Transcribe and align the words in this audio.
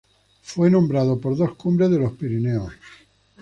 Fue 0.41 0.71
nombrado 0.71 1.21
por 1.21 1.37
dos 1.37 1.53
cumbres 1.53 1.91
de 1.91 1.99
los 1.99 2.13
Pirineos. 2.13 2.73